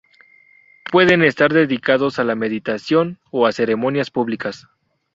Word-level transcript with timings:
Pueden 0.91 1.21
estar 1.21 1.53
dedicados 1.53 2.17
a 2.17 2.23
la 2.23 2.33
meditación, 2.33 3.19
o 3.29 3.45
a 3.45 3.51
ceremonias 3.51 4.09
públicas. 4.09 4.67